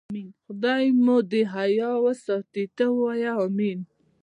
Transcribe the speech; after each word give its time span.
خدای 0.45 0.85
مو 1.03 1.17
دې 1.31 1.41
حیا 1.53 1.91
وساتي، 2.05 2.63
ته 2.77 2.85
وا 2.97 3.11
آمین. 3.45 3.79